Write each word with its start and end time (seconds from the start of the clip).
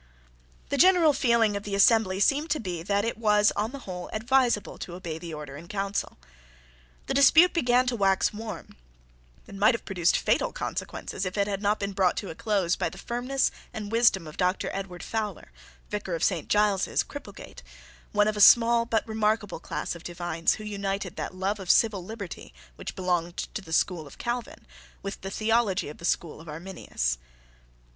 The 0.69 0.79
general 0.79 1.13
feeling 1.13 1.55
of 1.55 1.61
the 1.61 1.75
assembly 1.75 2.19
seemed 2.19 2.49
to 2.49 2.59
be 2.59 2.81
that 2.81 3.05
it 3.05 3.19
was, 3.19 3.51
on 3.55 3.69
the 3.71 3.77
whole, 3.85 4.09
advisable 4.11 4.79
to 4.79 4.95
obey 4.95 5.19
the 5.19 5.31
Order 5.31 5.55
in 5.57 5.67
Council. 5.67 6.17
The 7.05 7.13
dispute 7.13 7.53
began 7.53 7.85
to 7.85 7.95
wax 7.95 8.33
warm, 8.33 8.77
and 9.47 9.59
might 9.59 9.75
have 9.75 9.85
produced 9.85 10.17
fatal 10.17 10.51
consequences, 10.53 11.23
if 11.23 11.37
it 11.37 11.45
had 11.47 11.61
not 11.61 11.79
been 11.79 11.91
brought 11.91 12.17
to 12.17 12.31
a 12.31 12.33
close 12.33 12.75
by 12.75 12.89
the 12.89 12.97
firmness 12.97 13.51
and 13.75 13.91
wisdom 13.91 14.25
of 14.25 14.37
Doctor 14.37 14.71
Edward 14.73 15.03
Fowler, 15.03 15.51
Vicar 15.91 16.15
of 16.15 16.23
St. 16.23 16.47
Giles's, 16.47 17.03
Cripplegate, 17.03 17.61
one 18.11 18.27
of 18.27 18.35
a 18.35 18.41
small 18.41 18.87
but 18.87 19.07
remarkable 19.07 19.59
class 19.59 19.93
of 19.93 20.01
divines 20.03 20.53
who 20.55 20.63
united 20.63 21.15
that 21.17 21.35
love 21.35 21.59
of 21.59 21.69
civil 21.69 22.03
liberty 22.03 22.55
which 22.75 22.95
belonged 22.95 23.37
to 23.37 23.61
the 23.61 23.71
school 23.71 24.07
of 24.07 24.17
Calvin 24.17 24.65
with 25.03 25.21
the 25.21 25.29
theology 25.29 25.89
of 25.89 25.99
the 25.99 26.05
school 26.05 26.41
of 26.41 26.49
Arminius. 26.49 27.19